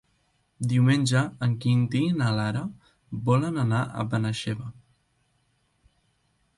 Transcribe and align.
Diumenge 0.69 1.21
en 1.47 1.53
Quintí 1.65 2.01
i 2.07 2.15
na 2.23 2.31
Lara 2.39 2.65
volen 3.31 3.63
anar 3.67 3.85
a 4.05 4.09
Benaixeve. 4.15 4.71